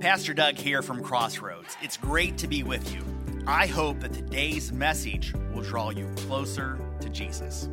[0.00, 1.76] Pastor Doug here from Crossroads.
[1.82, 3.02] It's great to be with you.
[3.48, 7.68] I hope that today's message will draw you closer to Jesus.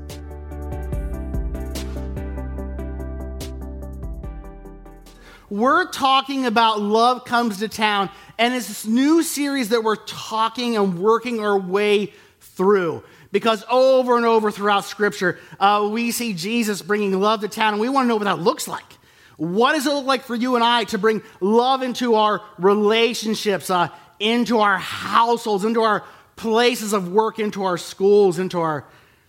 [5.52, 10.76] We're talking about Love Comes to Town, and it's this new series that we're talking
[10.78, 13.03] and working our way through.
[13.31, 17.81] Because over and over throughout Scripture, uh, we see Jesus bringing love to town, and
[17.81, 18.95] we want to know what that looks like.
[19.38, 23.70] What does it look like for you and I to bring love into our relationships,
[23.70, 23.89] uh,
[24.20, 26.03] into our households, into our
[26.35, 28.85] places of work, into our schools, into our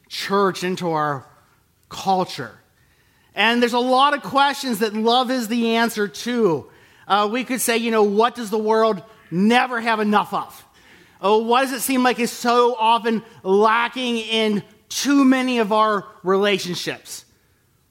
[0.09, 1.27] church, into our
[1.89, 2.59] culture?
[3.35, 6.71] And there's a lot of questions that love is the answer to.
[7.07, 10.65] Uh, we could say, you know, what does the world never have enough of?
[11.21, 16.07] Oh, what does it seem like is so often lacking in too many of our
[16.23, 17.25] relationships?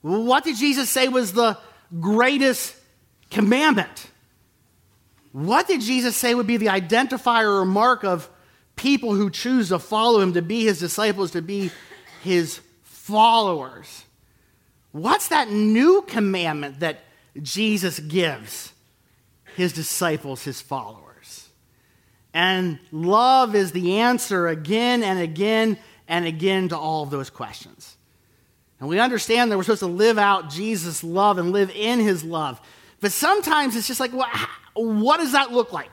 [0.02, 1.58] What did Jesus say was the
[2.00, 2.76] greatest
[3.32, 4.08] commandment?
[5.32, 8.30] What did Jesus say would be the identifier or mark of
[8.76, 11.72] people who choose to follow him, to be his disciples, to be
[12.24, 14.06] his followers?
[14.92, 17.02] What's that new commandment that
[17.42, 18.72] Jesus gives
[19.56, 21.50] his disciples, his followers?
[22.34, 27.95] And love is the answer again and again and again to all of those questions.
[28.80, 32.24] And we understand that we're supposed to live out Jesus' love and live in his
[32.24, 32.60] love.
[33.00, 34.28] But sometimes it's just like, well,
[34.74, 35.92] what does that look like?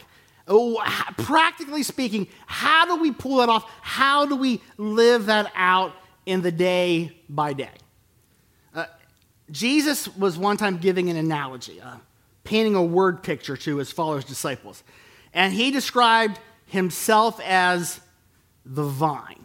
[0.49, 0.83] Oh,
[1.19, 3.71] practically speaking, how do we pull that off?
[3.81, 5.93] How do we live that out
[6.27, 7.71] in the day by day?
[8.75, 8.87] Uh,
[9.51, 11.97] Jesus was one time giving an analogy, uh,
[12.43, 14.83] painting a word picture to his followers, disciples.
[15.33, 18.01] And he described himself as
[18.65, 19.42] the vine,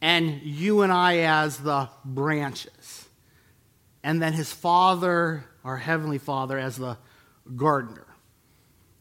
[0.00, 3.08] and you and I as the branches.
[4.02, 6.96] And then his father, our heavenly father, as the
[7.56, 8.06] gardener.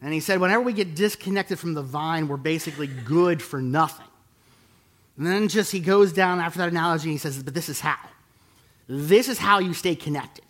[0.02, 4.06] And he said, whenever we get disconnected from the vine, we're basically good for nothing.
[5.18, 7.80] And then just he goes down after that analogy and he says, but this is
[7.80, 7.98] how.
[8.88, 10.46] This is how you stay connected.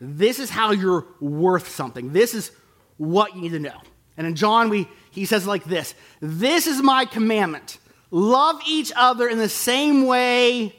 [0.00, 2.12] This is how you're worth something.
[2.12, 2.50] This is
[2.96, 3.80] what you need to know.
[4.16, 7.78] And in John, we, he says like this This is my commandment
[8.10, 10.74] love each other in the same way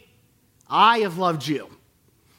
[0.70, 1.68] I have loved you.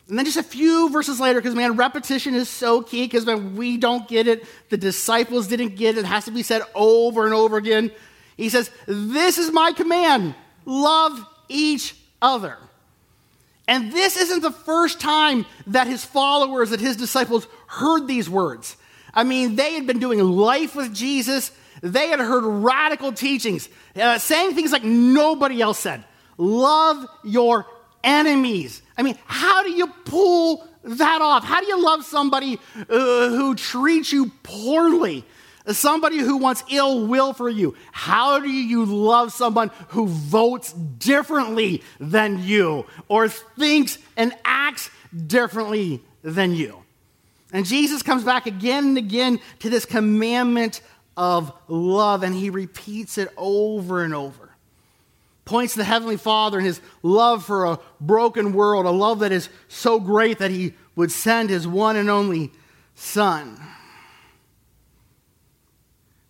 [0.08, 3.54] And then just a few verses later, because man, repetition is so key, because when
[3.56, 7.24] we don't get it, the disciples didn't get it, it has to be said over
[7.24, 7.92] and over again.
[8.36, 10.34] He says, This is my command
[10.64, 12.56] love each other.
[13.68, 18.76] And this isn't the first time that his followers, that his disciples heard these words.
[19.14, 21.52] I mean, they had been doing life with Jesus.
[21.82, 26.04] They had heard radical teachings, uh, saying things like nobody else said.
[26.38, 27.66] Love your
[28.02, 28.82] enemies.
[28.96, 31.44] I mean, how do you pull that off?
[31.44, 35.24] How do you love somebody uh, who treats you poorly?
[35.66, 37.76] Somebody who wants ill will for you.
[37.92, 44.90] How do you love someone who votes differently than you or thinks and acts
[45.26, 46.82] differently than you?
[47.52, 50.80] And Jesus comes back again and again to this commandment
[51.16, 54.50] of love, and he repeats it over and over.
[55.44, 59.32] Points to the Heavenly Father and his love for a broken world, a love that
[59.32, 62.52] is so great that he would send his one and only
[62.94, 63.58] Son.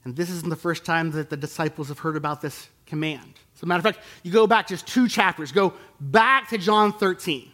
[0.05, 3.35] And this isn't the first time that the disciples have heard about this command.
[3.57, 6.93] As a matter of fact, you go back just two chapters, go back to John
[6.93, 7.51] 13.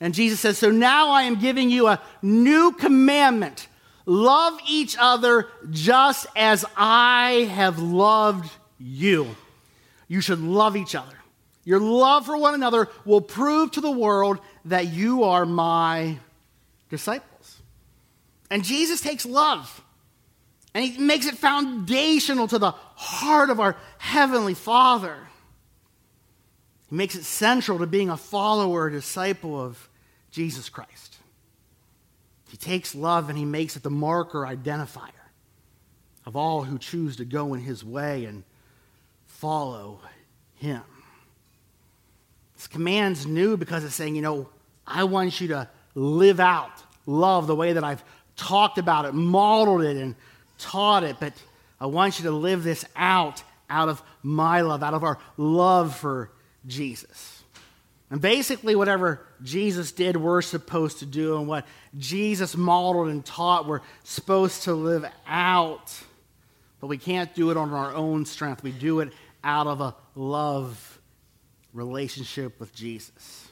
[0.00, 3.68] And Jesus says, So now I am giving you a new commandment
[4.06, 9.36] love each other just as I have loved you.
[10.08, 11.16] You should love each other.
[11.64, 16.18] Your love for one another will prove to the world that you are my
[16.90, 17.62] disciples.
[18.50, 19.82] And Jesus takes love
[20.74, 25.16] and he makes it foundational to the heart of our Heavenly Father.
[26.90, 29.88] He makes it central to being a follower, a disciple of
[30.30, 31.13] Jesus Christ.
[32.54, 35.10] He takes love and he makes it the marker identifier
[36.24, 38.44] of all who choose to go in his way and
[39.26, 40.00] follow
[40.54, 40.84] him.
[42.54, 44.48] This command's new because it's saying, you know,
[44.86, 46.70] I want you to live out
[47.06, 48.04] love the way that I've
[48.36, 50.14] talked about it, modeled it, and
[50.56, 51.32] taught it, but
[51.80, 55.96] I want you to live this out out of my love, out of our love
[55.96, 56.30] for
[56.68, 57.33] Jesus.
[58.14, 61.66] And basically, whatever Jesus did, we're supposed to do, and what
[61.98, 65.92] Jesus modeled and taught, we're supposed to live out.
[66.78, 68.62] But we can't do it on our own strength.
[68.62, 69.12] We do it
[69.42, 71.00] out of a love
[71.72, 73.48] relationship with Jesus.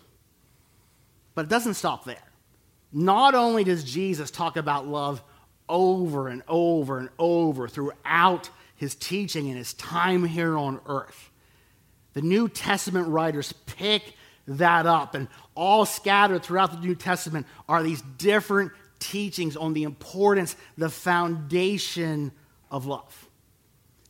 [1.35, 2.23] But it doesn't stop there.
[2.93, 5.25] Not only does Jesus talk about love
[5.69, 11.31] over and over and over throughout his teaching and his time here on earth.
[12.13, 14.15] The New Testament writers pick
[14.47, 19.83] that up, and all scattered throughout the New Testament are these different teachings on the
[19.83, 22.33] importance, the foundation
[22.71, 23.29] of love.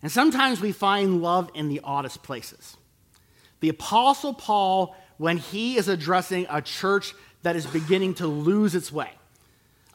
[0.02, 2.76] And sometimes we find love in the oddest places.
[3.60, 8.90] The Apostle Paul, when he is addressing a church that is beginning to lose its
[8.90, 9.10] way,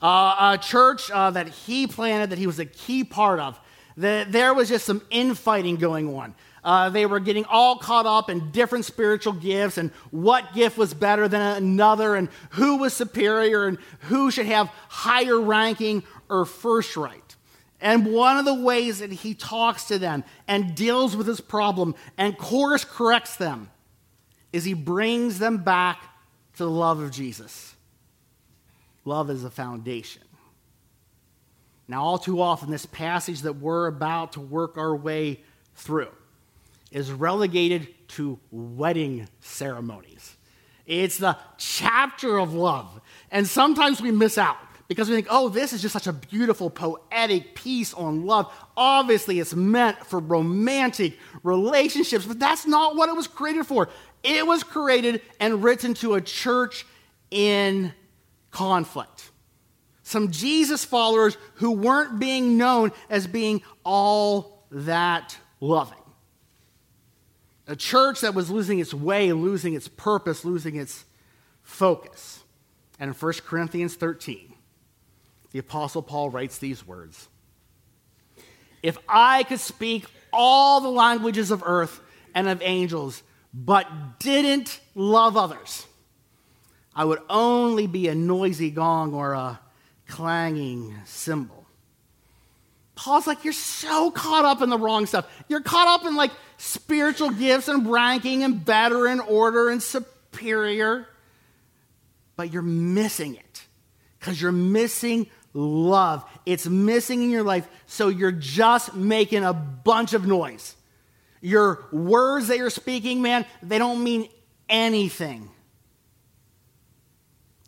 [0.01, 3.59] uh, a church uh, that he planted, that he was a key part of,
[3.97, 6.35] that there was just some infighting going on.
[6.63, 10.93] Uh, they were getting all caught up in different spiritual gifts and what gift was
[10.93, 16.97] better than another and who was superior and who should have higher ranking or first
[16.97, 17.35] right.
[17.79, 21.95] And one of the ways that he talks to them and deals with this problem
[22.17, 23.69] and course corrects them
[24.51, 26.01] is he brings them back
[26.55, 27.75] to the love of Jesus.
[29.05, 30.23] Love is a foundation.
[31.87, 35.41] Now, all too often, this passage that we're about to work our way
[35.75, 36.11] through
[36.91, 40.35] is relegated to wedding ceremonies.
[40.85, 43.01] It's the chapter of love.
[43.29, 44.57] And sometimes we miss out
[44.87, 48.51] because we think, oh, this is just such a beautiful, poetic piece on love.
[48.77, 53.89] Obviously, it's meant for romantic relationships, but that's not what it was created for.
[54.23, 56.85] It was created and written to a church
[57.31, 57.93] in
[58.51, 59.31] conflict.
[60.03, 65.97] Some Jesus followers who weren't being known as being all that loving.
[67.67, 71.03] A church that was losing its way, losing its purpose, losing its
[71.63, 72.43] focus.
[72.99, 74.53] And in 1 Corinthians 13,
[75.51, 77.27] the Apostle Paul writes these words
[78.81, 81.99] If I could speak all the languages of earth
[82.33, 83.21] and of angels,
[83.53, 85.85] but didn't love others,
[86.95, 89.59] I would only be a noisy gong or a
[90.07, 91.66] clanging cymbal.
[92.97, 95.25] Paul's like, You're so caught up in the wrong stuff.
[95.47, 101.07] You're caught up in like spiritual gifts and ranking and better and order and superior,
[102.35, 103.63] but you're missing it
[104.19, 106.25] because you're missing love.
[106.45, 110.75] It's missing in your life, so you're just making a bunch of noise.
[111.39, 114.27] Your words that you're speaking, man, they don't mean
[114.67, 115.49] anything.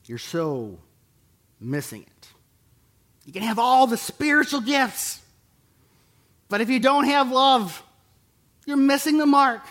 [0.05, 0.79] You're so
[1.59, 2.18] missing it.
[3.29, 5.21] You can have all the spiritual gifts,
[6.47, 7.83] but if you don't have love,
[8.65, 9.61] you're missing the mark.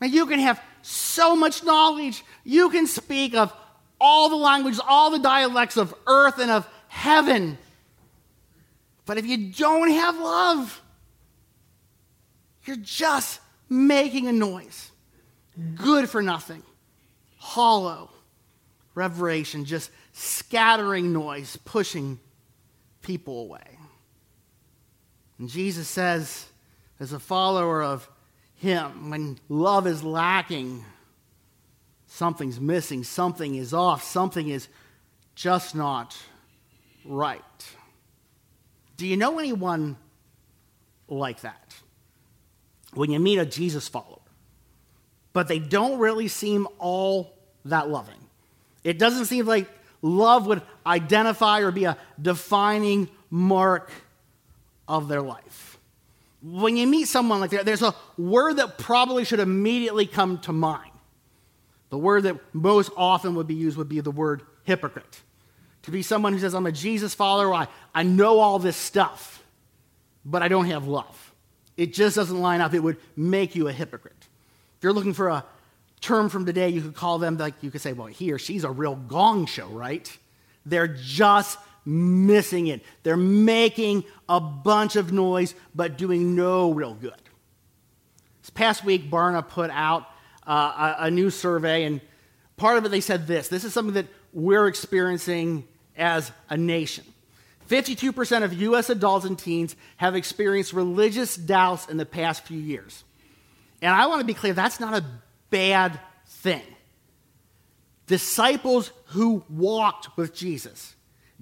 [0.00, 2.24] Now, you can have so much knowledge.
[2.44, 3.52] You can speak of
[4.00, 7.58] all the languages, all the dialects of earth and of heaven.
[9.04, 10.80] But if you don't have love,
[12.64, 13.38] you're just
[13.68, 14.90] making a noise.
[15.74, 16.62] Good for nothing.
[17.36, 18.08] Hollow.
[18.94, 22.18] Reverberation, just scattering noise, pushing
[23.02, 23.78] people away.
[25.38, 26.46] And Jesus says,
[27.00, 28.08] as a follower of
[28.54, 30.84] Him, when love is lacking,
[32.06, 34.68] something's missing, something is off, something is
[35.34, 36.16] just not
[37.04, 37.42] right.
[38.96, 39.96] Do you know anyone
[41.08, 41.74] like that?
[42.94, 44.20] When you meet a Jesus follower,
[45.32, 47.34] but they don't really seem all
[47.64, 48.20] that loving.
[48.84, 49.68] It doesn't seem like
[50.02, 53.90] love would identify or be a defining mark
[54.86, 55.78] of their life.
[56.42, 60.52] When you meet someone like that, there's a word that probably should immediately come to
[60.52, 60.90] mind.
[61.90, 65.22] The word that most often would be used would be the word hypocrite
[65.82, 69.42] to be someone who says, I'm a Jesus follower, I, I know all this stuff,
[70.24, 71.32] but I don't have love.
[71.76, 72.74] It just doesn't line up.
[72.74, 74.14] It would make you a hypocrite.
[74.78, 75.44] If you're looking for a
[76.02, 78.64] term from today, you could call them, like, you could say, well, he or she's
[78.64, 80.14] a real gong show, right?
[80.66, 82.82] They're just missing it.
[83.02, 87.14] They're making a bunch of noise, but doing no real good.
[88.42, 90.06] This past week, Barna put out
[90.46, 92.00] uh, a, a new survey, and
[92.56, 95.64] part of it they said this this is something that we're experiencing
[95.96, 97.04] as a nation.
[97.68, 98.90] 52% of U.S.
[98.90, 103.04] adults and teens have experienced religious doubts in the past few years.
[103.80, 105.04] And I want to be clear that's not a
[105.52, 106.62] bad thing.
[108.08, 110.96] Disciples who walked with Jesus,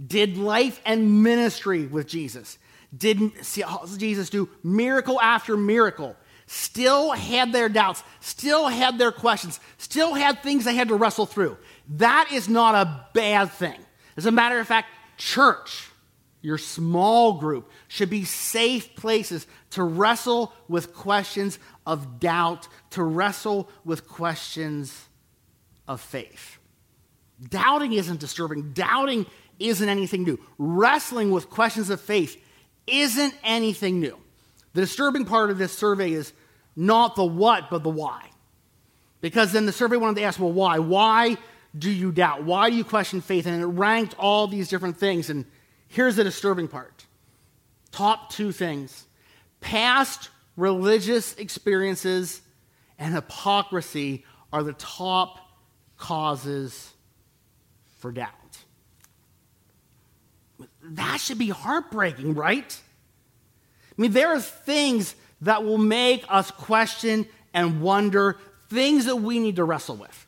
[0.06, 2.58] did life and ministry with Jesus,
[2.94, 3.62] did see
[3.96, 10.42] Jesus do miracle after miracle, still had their doubts, still had their questions, still had
[10.42, 11.56] things they had to wrestle through.
[11.88, 13.78] That is not a bad thing.
[14.16, 15.88] As a matter of fact, church,
[16.42, 21.58] your small group, should be safe places to wrestle with questions
[21.90, 25.08] of doubt, to wrestle with questions
[25.88, 26.58] of faith.
[27.48, 28.72] Doubting isn't disturbing.
[28.72, 29.26] Doubting
[29.58, 30.38] isn't anything new.
[30.56, 32.40] Wrestling with questions of faith
[32.86, 34.16] isn't anything new.
[34.72, 36.32] The disturbing part of this survey is
[36.76, 38.30] not the what, but the why.
[39.20, 40.78] Because then the survey wanted to ask, well, why?
[40.78, 41.38] Why
[41.76, 42.44] do you doubt?
[42.44, 43.46] Why do you question faith?
[43.46, 45.28] And it ranked all these different things.
[45.28, 45.44] And
[45.88, 47.04] here's the disturbing part
[47.90, 49.08] top two things
[49.60, 52.40] past religious experiences
[52.98, 55.38] and hypocrisy are the top
[55.96, 56.92] causes
[57.98, 58.28] for doubt.
[60.82, 62.80] That should be heartbreaking, right?
[63.90, 68.36] I mean, there are things that will make us question and wonder,
[68.68, 70.26] things that we need to wrestle with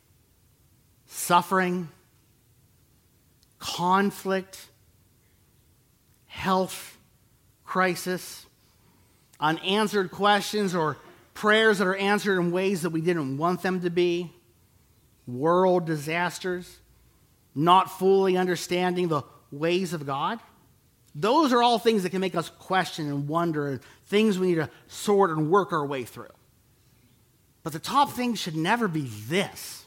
[1.06, 1.88] suffering,
[3.58, 4.66] conflict,
[6.26, 6.96] health
[7.64, 8.46] crisis,
[9.42, 10.96] unanswered questions or
[11.34, 14.32] prayers that are answered in ways that we didn't want them to be,
[15.26, 16.78] world disasters,
[17.54, 20.38] not fully understanding the ways of God.
[21.14, 24.70] Those are all things that can make us question and wonder, things we need to
[24.86, 26.28] sort and work our way through.
[27.62, 29.84] But the top thing should never be this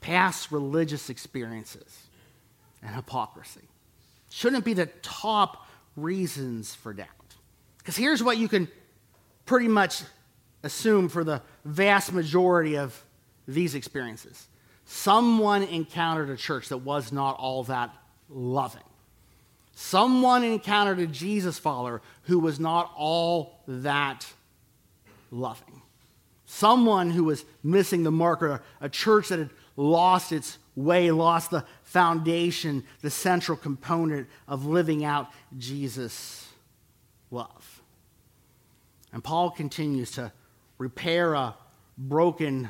[0.00, 2.06] past religious experiences
[2.82, 3.68] and hypocrisy.
[4.30, 5.66] Shouldn't be the top
[5.96, 7.08] reasons for doubt.
[7.84, 8.66] Because here's what you can
[9.44, 10.02] pretty much
[10.64, 13.04] assume for the vast majority of
[13.46, 14.48] these experiences
[14.86, 17.94] someone encountered a church that was not all that
[18.28, 18.82] loving.
[19.74, 24.26] Someone encountered a Jesus follower who was not all that
[25.30, 25.82] loving.
[26.46, 31.50] Someone who was missing the mark, or a church that had lost its way, lost
[31.50, 36.46] the foundation, the central component of living out Jesus'
[37.30, 37.73] love.
[39.14, 40.32] And Paul continues to
[40.76, 41.54] repair a
[41.96, 42.68] broken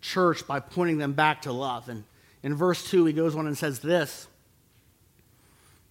[0.00, 1.88] church by pointing them back to love.
[1.88, 2.02] And
[2.42, 4.26] in verse 2, he goes on and says this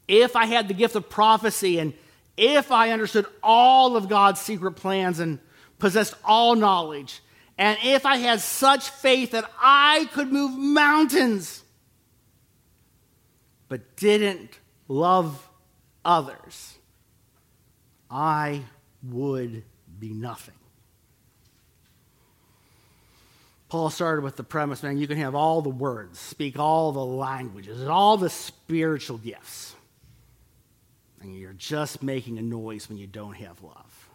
[0.10, 1.93] If I had the gift of prophecy and
[2.36, 5.39] if I understood all of God's secret plans and
[5.79, 7.22] possessed all knowledge,
[7.57, 11.63] and if I had such faith that I could move mountains,
[13.69, 15.48] but didn't love
[16.03, 16.77] others,
[18.12, 18.63] I
[19.01, 19.63] would
[20.00, 20.56] be nothing.
[23.70, 27.04] Paul started with the premise man, you can have all the words, speak all the
[27.04, 29.76] languages, and all the spiritual gifts.
[31.22, 34.10] And you're just making a noise when you don't have love.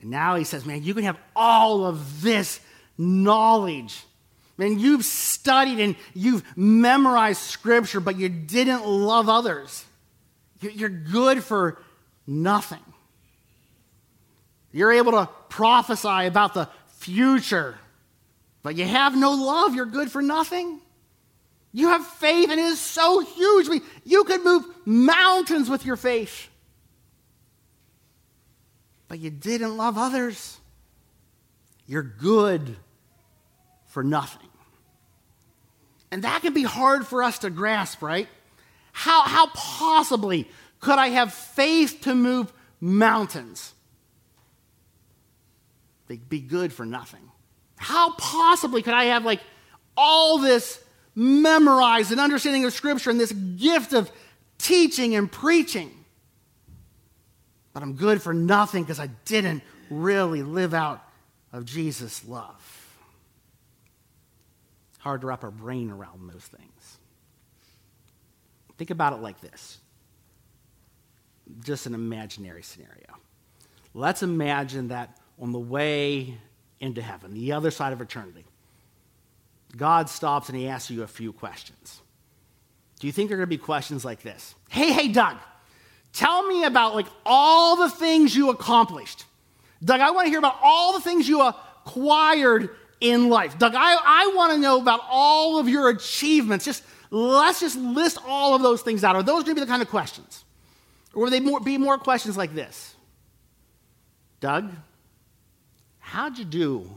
[0.00, 2.60] And now he says, man, you can have all of this
[2.96, 4.04] knowledge.
[4.58, 9.84] Man, you've studied and you've memorized scripture, but you didn't love others.
[10.60, 11.82] You're good for
[12.26, 12.78] nothing.
[14.76, 16.68] You're able to prophesy about the
[16.98, 17.78] future,
[18.62, 19.74] but you have no love.
[19.74, 20.80] You're good for nothing.
[21.72, 23.66] You have faith, and it is so huge.
[23.66, 26.48] I mean, you could move mountains with your faith
[29.08, 30.58] but you didn't love others.
[31.86, 32.76] You're good
[33.86, 34.48] for nothing.
[36.10, 38.28] And that can be hard for us to grasp, right?
[38.92, 40.48] How, how possibly
[40.80, 43.74] could I have faith to move mountains?
[46.06, 47.30] They'd be good for nothing.
[47.76, 49.40] How possibly could I have like
[49.96, 50.82] all this
[51.14, 54.10] memorized and understanding of Scripture and this gift of
[54.58, 55.92] teaching and preaching?
[57.76, 61.06] but I'm good for nothing because I didn't really live out
[61.52, 62.96] of Jesus' love.
[64.96, 66.96] Hard to wrap our brain around those things.
[68.78, 69.76] Think about it like this
[71.62, 73.18] just an imaginary scenario.
[73.92, 76.38] Let's imagine that on the way
[76.80, 78.44] into heaven, the other side of eternity,
[79.76, 82.00] God stops and he asks you a few questions.
[82.98, 84.54] Do you think there are going to be questions like this?
[84.68, 85.36] Hey, hey, Doug,
[86.16, 89.26] Tell me about like all the things you accomplished.
[89.84, 92.70] Doug, I want to hear about all the things you acquired
[93.02, 93.58] in life.
[93.58, 96.64] Doug, I, I want to know about all of your achievements.
[96.64, 99.14] Just let's just list all of those things out.
[99.14, 100.46] Are those going to be the kind of questions?
[101.12, 102.94] Or will they more, be more questions like this?
[104.40, 104.70] Doug,
[106.06, 106.88] how'd you do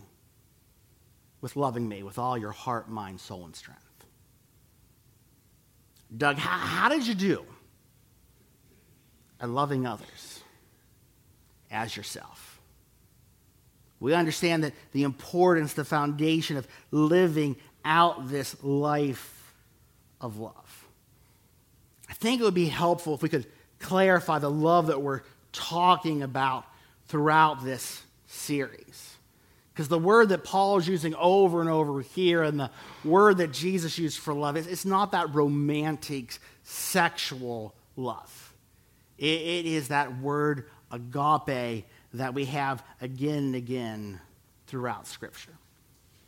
[1.42, 3.82] with loving me with all your heart, mind, soul, and strength?
[6.16, 7.46] Doug, how, how did you do
[9.39, 10.42] at loving others
[11.72, 12.60] as yourself.
[14.00, 19.54] We understand that the importance, the foundation of living out this life
[20.22, 20.88] of love.
[22.10, 23.46] I think it would be helpful if we could
[23.80, 26.66] clarify the love that we're talking about
[27.08, 29.17] throughout this series.
[29.74, 32.69] Because the word that Paul is using over and over here and the
[33.03, 38.53] word that Jesus used for love, it's not that romantic, sexual love.
[39.17, 44.19] it, is that word agape that we have again and again
[44.67, 45.53] throughout Scripture.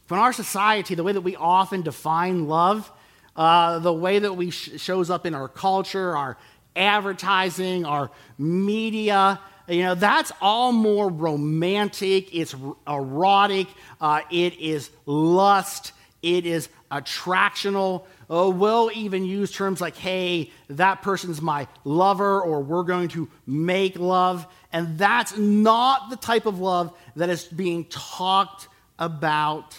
[0.05, 2.91] in our society, the way that we often define love,
[3.35, 6.37] uh, the way that we sh- shows up in our culture, our
[6.75, 9.39] advertising, our media,
[9.71, 12.33] you know, that's all more romantic.
[12.35, 12.55] It's
[12.87, 13.67] erotic.
[13.99, 15.93] Uh, it is lust.
[16.21, 18.05] It is attractional.
[18.29, 23.29] Oh, we'll even use terms like, hey, that person's my lover, or we're going to
[23.45, 24.45] make love.
[24.71, 28.67] And that's not the type of love that is being talked
[28.99, 29.77] about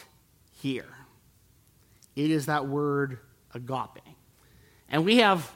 [0.60, 0.88] here.
[2.14, 3.18] It is that word
[3.54, 4.02] agape.
[4.88, 5.50] And we have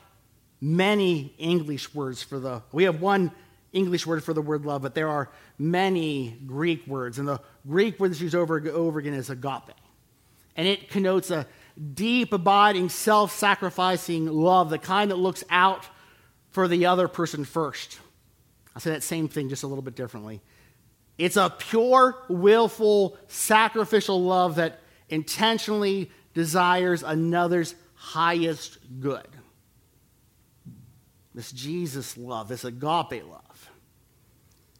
[0.61, 3.31] many English words for the, we have one
[3.76, 7.18] English word for the word love, but there are many Greek words.
[7.18, 9.75] And the Greek word that's used over and over again is agape.
[10.56, 11.47] And it connotes a
[11.95, 15.87] deep, abiding, self sacrificing love, the kind that looks out
[16.50, 17.99] for the other person first.
[18.75, 20.40] I'll say that same thing just a little bit differently.
[21.18, 29.28] It's a pure, willful, sacrificial love that intentionally desires another's highest good.
[31.35, 33.46] This Jesus love, this agape love.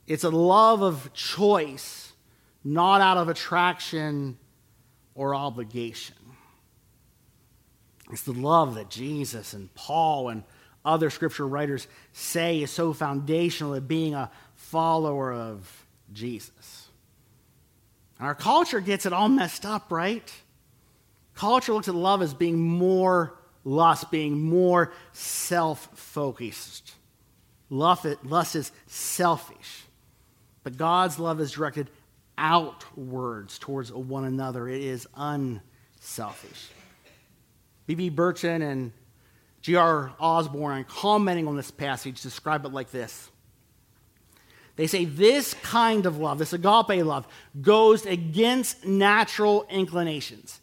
[0.07, 2.13] It's a love of choice,
[2.63, 4.39] not out of attraction
[5.15, 6.17] or obligation.
[8.13, 10.45] It's the love that Jesus and Paul and
[10.85, 16.89] other scripture writers say is so foundational to being a follower of Jesus.
[18.19, 20.33] And Our culture gets it all messed up, right?
[21.35, 26.95] Culture looks at love as being more lust, being more self focused.
[27.69, 29.86] Lust is selfish.
[30.67, 31.89] But God's love is directed
[32.37, 36.71] outwards towards one another, it is unselfish.
[37.87, 38.09] B.B.
[38.09, 38.91] Barton and
[39.63, 40.13] G.R.
[40.19, 43.31] Osborne, commenting on this passage, describe it like this.
[44.75, 47.29] They say this kind of love, this agape love,
[47.63, 50.61] goes against natural inclinations.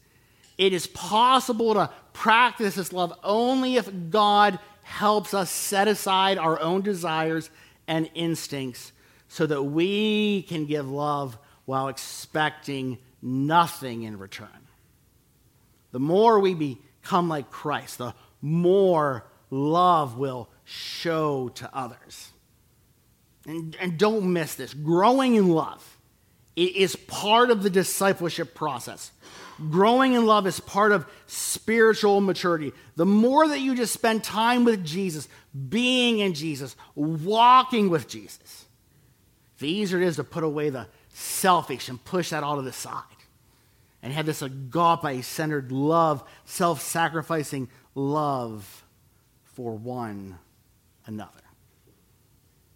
[0.57, 6.59] It is possible to practice this love only if God helps us set aside our
[6.59, 7.49] own desires
[7.87, 8.91] and instincts
[9.33, 14.47] so that we can give love while expecting nothing in return.
[15.91, 22.29] The more we become like Christ, the more love will show to others.
[23.47, 25.97] And, and don't miss this growing in love
[26.55, 29.11] is part of the discipleship process.
[29.71, 32.71] Growing in love is part of spiritual maturity.
[32.97, 35.27] The more that you just spend time with Jesus,
[35.69, 38.65] being in Jesus, walking with Jesus,
[39.63, 42.73] the easier it is to put away the selfish and push that all to the
[42.73, 43.01] side
[44.01, 48.83] and have this agape centered love, self sacrificing love
[49.43, 50.37] for one
[51.05, 51.31] another.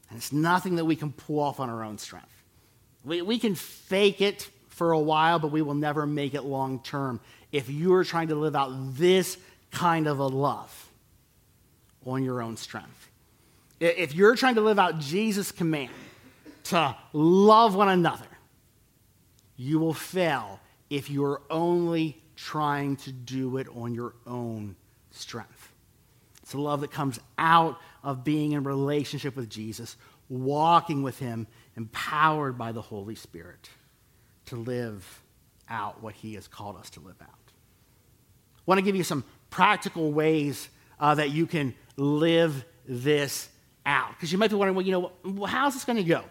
[0.10, 2.32] And it's nothing that we can pull off on our own strength.
[3.04, 6.80] We, we can fake it for a while, but we will never make it long
[6.80, 7.20] term
[7.52, 9.38] if you're trying to live out this
[9.72, 10.90] kind of a love
[12.06, 13.10] on your own strength.
[13.82, 15.92] If you're trying to live out Jesus' command
[16.70, 18.28] to love one another,
[19.56, 24.76] you will fail if you're only trying to do it on your own
[25.12, 25.72] strength.
[26.44, 29.98] It's a love that comes out of being in relationship with Jesus,
[30.30, 33.70] walking with Him, empowered by the Holy Spirit
[34.46, 35.24] to live
[35.70, 37.28] out what He has called us to live out.
[37.28, 43.50] I want to give you some practical ways uh, that you can live this
[43.86, 44.12] out.
[44.12, 44.92] Because you might be wondering, well, you
[45.26, 46.24] know, how's this going to go?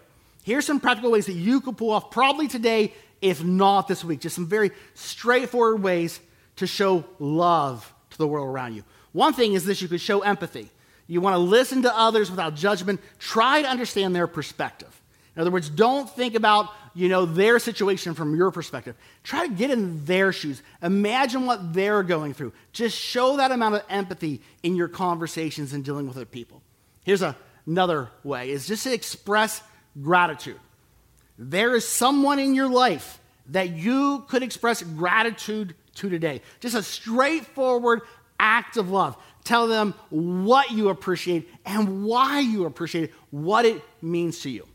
[0.47, 4.21] Here's some practical ways that you could pull off, probably today, if not this week.
[4.21, 6.21] Just some very straightforward ways
[6.55, 8.85] to show love to the world around you.
[9.11, 10.69] One thing is this you could show empathy.
[11.05, 15.01] You want to listen to others without judgment, try to understand their perspective.
[15.35, 18.95] In other words, don't think about, you know, their situation from your perspective.
[19.23, 20.63] Try to get in their shoes.
[20.81, 22.53] Imagine what they're going through.
[22.71, 26.61] Just show that amount of empathy in your conversations and dealing with other people.
[27.03, 29.61] Here's a, another way is just to express
[30.01, 30.59] gratitude.
[31.37, 36.41] There is someone in your life that you could express gratitude to today.
[36.59, 38.01] Just a straightforward
[38.39, 39.17] act of love.
[39.43, 44.67] Tell them what you appreciate and why you appreciate it, what it means to you.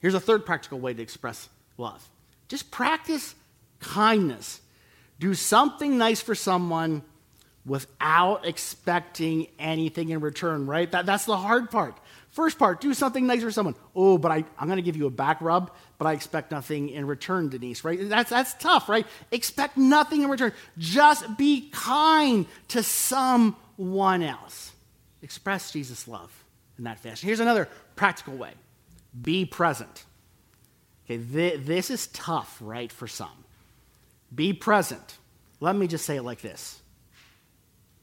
[0.00, 2.08] Here's a third practical way to express love
[2.48, 3.34] just practice
[3.78, 4.60] kindness.
[5.20, 7.02] Do something nice for someone
[7.64, 10.90] without expecting anything in return, right?
[10.90, 11.96] That, that's the hard part.
[12.30, 13.74] First part, do something nice for someone.
[13.94, 16.88] Oh, but I, I'm going to give you a back rub, but I expect nothing
[16.88, 17.98] in return, Denise, right?
[18.08, 19.06] That's, that's tough, right?
[19.32, 20.52] Expect nothing in return.
[20.78, 24.72] Just be kind to someone else.
[25.22, 26.32] Express Jesus' love
[26.78, 27.26] in that fashion.
[27.26, 28.52] Here's another practical way
[29.20, 30.04] be present.
[31.04, 33.44] Okay, th- this is tough, right, for some.
[34.32, 35.18] Be present.
[35.58, 36.80] Let me just say it like this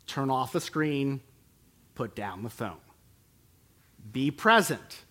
[0.06, 1.22] turn off the screen,
[1.96, 2.78] put down the phone.
[4.12, 5.04] Be present.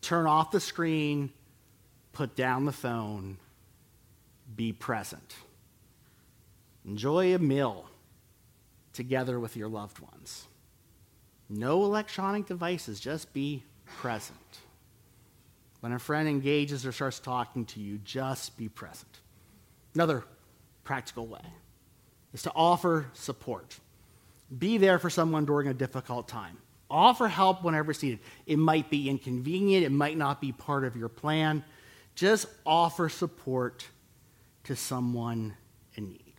[0.00, 1.30] Turn off the screen,
[2.12, 3.36] put down the phone,
[4.56, 5.36] be present.
[6.84, 7.86] Enjoy a meal
[8.92, 10.46] together with your loved ones.
[11.48, 14.38] No electronic devices, just be present.
[15.80, 19.20] When a friend engages or starts talking to you, just be present.
[19.94, 20.24] Another
[20.84, 21.40] practical way
[22.32, 23.78] is to offer support.
[24.56, 26.58] Be there for someone during a difficult time.
[26.90, 28.20] Offer help whenever it's needed.
[28.46, 31.64] It might be inconvenient, it might not be part of your plan.
[32.14, 33.86] Just offer support
[34.64, 35.54] to someone
[35.94, 36.34] in need.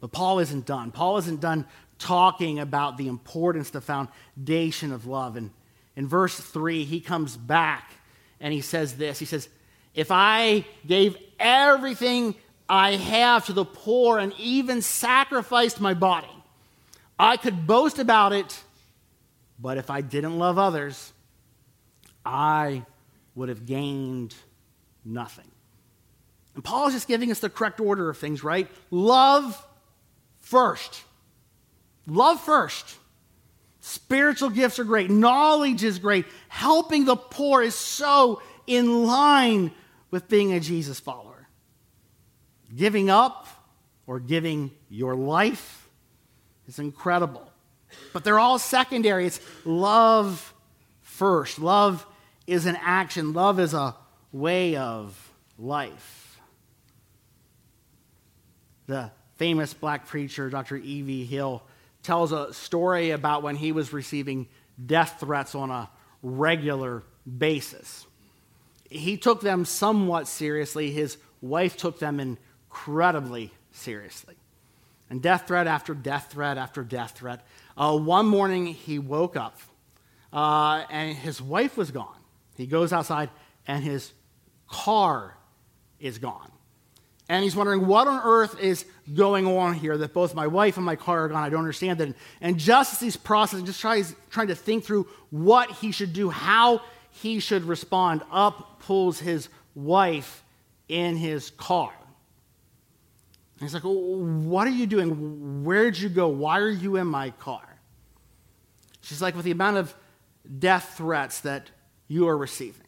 [0.00, 0.90] But Paul isn't done.
[0.90, 1.66] Paul isn't done
[1.98, 5.36] talking about the importance, the foundation of love.
[5.36, 5.50] And
[5.96, 7.92] in verse 3, he comes back
[8.40, 9.48] and he says this He says,
[9.94, 12.34] If I gave everything
[12.68, 16.28] I have to the poor and even sacrificed my body,
[17.18, 18.63] I could boast about it,
[19.58, 21.12] but if I didn't love others,
[22.24, 22.84] I
[23.34, 24.34] would have gained
[25.04, 25.50] nothing.
[26.54, 28.68] And Paul is just giving us the correct order of things, right?
[28.90, 29.66] Love
[30.40, 31.02] first.
[32.06, 32.96] Love first.
[33.80, 35.10] Spiritual gifts are great.
[35.10, 36.26] Knowledge is great.
[36.48, 39.72] Helping the poor is so in line
[40.10, 41.48] with being a Jesus follower.
[42.74, 43.46] Giving up
[44.06, 45.88] or giving your life
[46.66, 47.50] is incredible.
[48.12, 49.26] But they're all secondary.
[49.26, 50.54] It's love
[51.02, 51.58] first.
[51.58, 52.06] Love
[52.46, 53.96] is an action, love is a
[54.32, 56.40] way of life.
[58.86, 60.76] The famous black preacher, Dr.
[60.76, 61.24] E.V.
[61.24, 61.62] Hill,
[62.02, 64.46] tells a story about when he was receiving
[64.84, 65.88] death threats on a
[66.22, 67.02] regular
[67.38, 68.06] basis.
[68.90, 74.36] He took them somewhat seriously, his wife took them incredibly seriously
[75.10, 77.46] and death threat after death threat after death threat.
[77.76, 79.58] Uh, one morning, he woke up
[80.32, 82.16] uh, and his wife was gone.
[82.56, 83.30] He goes outside
[83.66, 84.12] and his
[84.68, 85.36] car
[85.98, 86.50] is gone.
[87.28, 88.84] And he's wondering, what on earth is
[89.14, 91.42] going on here that both my wife and my car are gone?
[91.42, 92.14] I don't understand it.
[92.40, 96.28] And just as he's processing, just tries, trying to think through what he should do,
[96.28, 100.44] how he should respond, up pulls his wife
[100.88, 101.92] in his car.
[103.60, 105.64] He's like, oh, What are you doing?
[105.64, 106.28] Where'd you go?
[106.28, 107.78] Why are you in my car?
[109.00, 109.94] She's like, With the amount of
[110.58, 111.70] death threats that
[112.08, 112.82] you are receiving,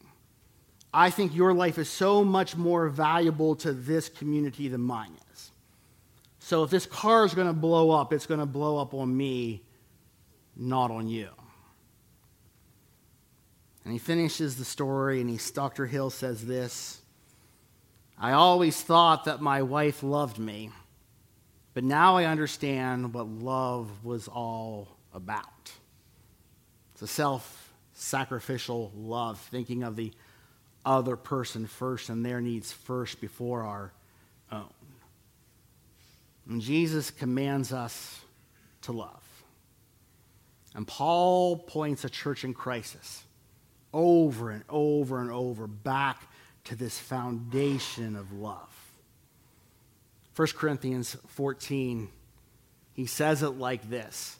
[0.92, 5.50] I think your life is so much more valuable to this community than mine is.
[6.38, 9.14] So if this car is going to blow up, it's going to blow up on
[9.14, 9.62] me,
[10.56, 11.28] not on you.
[13.84, 15.86] And he finishes the story, and he, Dr.
[15.86, 17.02] Hill says this
[18.18, 20.70] I always thought that my wife loved me,
[21.74, 25.72] but now I understand what love was all about.
[26.94, 30.12] It's a self sacrificial love, thinking of the
[30.84, 33.92] other person first and their needs first before our
[34.52, 34.72] own.
[36.48, 38.20] And Jesus commands us
[38.82, 39.22] to love.
[40.74, 43.24] And Paul points a church in crisis
[43.92, 46.30] over and over and over back
[46.66, 48.68] to this foundation of love.
[50.34, 52.08] 1 Corinthians 14,
[52.92, 54.36] he says it like this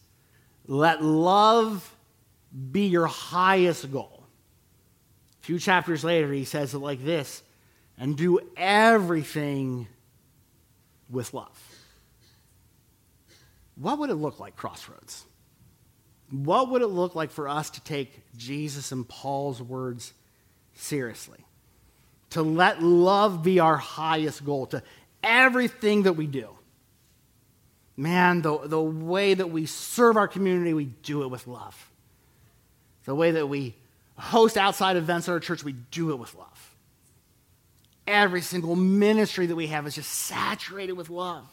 [0.67, 1.95] Let love
[2.71, 4.25] be your highest goal.
[5.43, 7.43] A few chapters later, he says it like this
[7.99, 9.87] and do everything
[11.09, 11.59] with love.
[13.77, 15.25] What would it look like, Crossroads?
[16.31, 20.13] What would it look like for us to take Jesus and Paul's words
[20.75, 21.46] seriously?
[22.37, 24.83] To let love be our highest goal to
[25.23, 26.51] everything that we do.
[27.97, 31.91] Man, the, the way that we serve our community, we do it with love.
[33.07, 33.75] The way that we
[34.19, 36.75] host outside events at our church, we do it with love.
[38.07, 41.49] Every single ministry that we have is just saturated with love.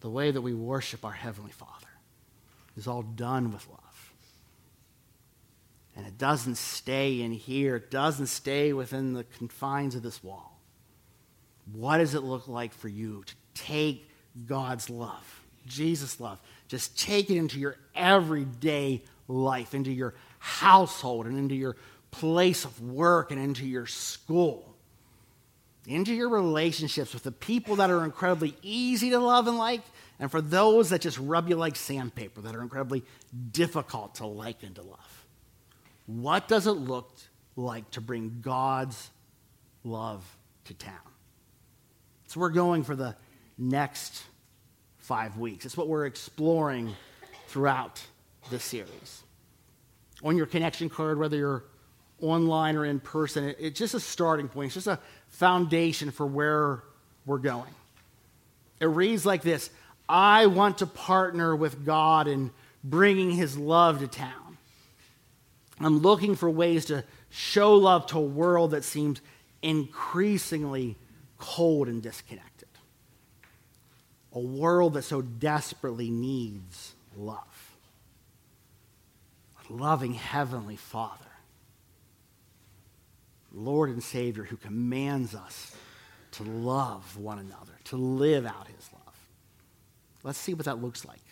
[0.00, 1.72] The way that we worship our Heavenly Father
[2.76, 3.85] is all done with love.
[5.96, 10.60] And it doesn't stay in here, it doesn't stay within the confines of this wall.
[11.72, 14.08] What does it look like for you to take
[14.46, 16.40] God's love Jesus' love.
[16.68, 21.76] Just take it into your everyday life, into your household, and into your
[22.10, 24.74] place of work, and into your school,
[25.86, 29.82] into your relationships with the people that are incredibly easy to love and like,
[30.18, 33.02] and for those that just rub you like sandpaper, that are incredibly
[33.50, 35.15] difficult to like and to love.
[36.06, 37.10] What does it look
[37.56, 39.10] like to bring God's
[39.84, 40.24] love
[40.64, 40.94] to town?
[42.28, 43.16] So we're going for the
[43.58, 44.22] next
[44.98, 45.64] five weeks.
[45.64, 46.94] It's what we're exploring
[47.48, 48.02] throughout
[48.50, 49.22] this series.
[50.22, 51.64] On your connection card, whether you're
[52.20, 54.66] online or in person, it, it's just a starting point.
[54.66, 56.82] It's just a foundation for where
[57.24, 57.72] we're going.
[58.80, 59.70] It reads like this
[60.08, 62.50] I want to partner with God in
[62.84, 64.45] bringing his love to town.
[65.80, 69.20] I'm looking for ways to show love to a world that seems
[69.62, 70.96] increasingly
[71.38, 72.66] cold and disconnected
[74.36, 77.76] a world that so desperately needs love.
[79.66, 81.24] A loving Heavenly Father,
[83.50, 85.74] Lord and Savior, who commands us
[86.32, 89.14] to love one another, to live out His love.
[90.22, 91.24] Let's see what that looks like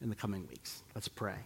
[0.00, 0.82] in the coming weeks.
[0.94, 1.36] Let's pray.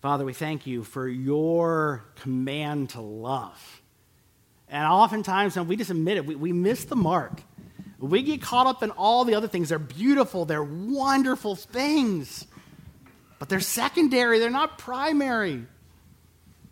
[0.00, 3.82] Father, we thank you for your command to love.
[4.68, 7.40] And oftentimes, when we just admit it, we, we miss the mark.
[7.98, 9.70] We get caught up in all the other things.
[9.70, 12.46] They're beautiful, they're wonderful things,
[13.38, 15.64] but they're secondary, they're not primary.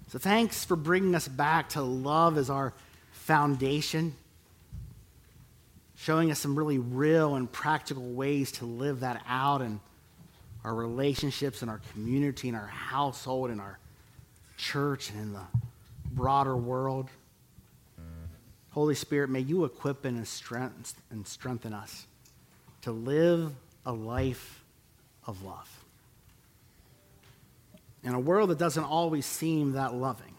[0.08, 2.74] So thanks for bringing us back to love as our
[3.12, 4.14] foundation,
[5.96, 9.80] showing us some really real and practical ways to live that out in
[10.64, 13.78] our relationships, in our community, in our household, in our
[14.56, 15.44] church, and in the
[16.12, 17.08] broader world.
[18.70, 22.06] Holy Spirit, may you equip and strengthen us
[22.82, 23.52] to live
[23.86, 24.64] a life
[25.26, 25.84] of love.
[28.02, 30.34] In a world that doesn't always seem that loving,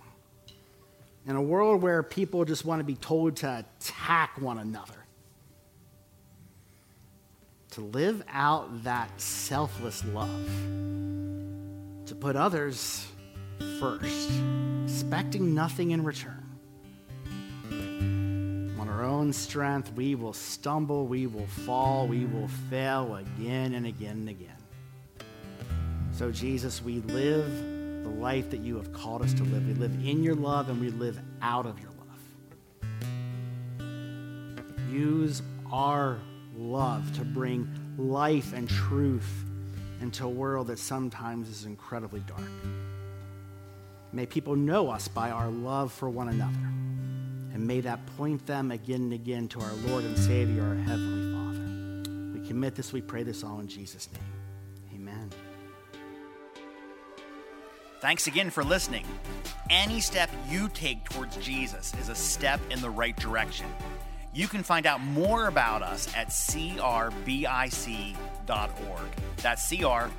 [1.25, 5.04] in a world where people just want to be told to attack one another,
[7.75, 10.29] to live out that selfless love,
[12.05, 13.05] to put others
[13.81, 14.31] first,
[14.85, 16.41] expecting nothing in return
[18.79, 23.85] On our own strength, we will stumble, we will fall, we will fail again and
[23.85, 24.55] again and again.
[26.13, 27.45] So, Jesus, we live
[28.03, 29.67] the life that you have called us to live.
[29.67, 31.97] We live in your love and we live out of your love.
[34.89, 36.19] Use our
[36.57, 39.45] love to bring life and truth
[40.01, 42.41] into a world that sometimes is incredibly dark.
[44.11, 46.53] May people know us by our love for one another.
[47.53, 51.33] And may that point them again and again to our Lord and Savior, our Heavenly
[51.33, 52.39] Father.
[52.39, 55.01] We commit this, we pray this all in Jesus' name.
[55.01, 55.29] Amen.
[58.01, 59.05] Thanks again for listening.
[59.69, 63.67] Any step you take towards Jesus is a step in the right direction.
[64.35, 67.45] You can find out more about us at crbic.org.
[69.37, 70.11] That's crbic.org.